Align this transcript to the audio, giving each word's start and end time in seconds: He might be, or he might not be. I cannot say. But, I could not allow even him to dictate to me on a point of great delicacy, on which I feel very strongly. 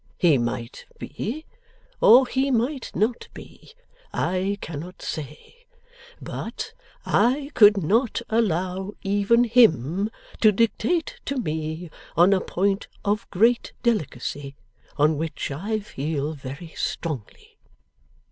He 0.17 0.39
might 0.39 0.85
be, 0.97 1.45
or 2.01 2.25
he 2.25 2.49
might 2.49 2.89
not 2.95 3.27
be. 3.35 3.73
I 4.11 4.57
cannot 4.59 4.99
say. 5.03 5.67
But, 6.19 6.73
I 7.05 7.51
could 7.53 7.83
not 7.83 8.19
allow 8.27 8.93
even 9.03 9.43
him 9.43 10.09
to 10.39 10.51
dictate 10.51 11.19
to 11.25 11.37
me 11.37 11.91
on 12.17 12.33
a 12.33 12.41
point 12.41 12.87
of 13.05 13.29
great 13.29 13.73
delicacy, 13.83 14.55
on 14.97 15.19
which 15.19 15.51
I 15.51 15.81
feel 15.81 16.33
very 16.33 16.73
strongly. 16.75 17.57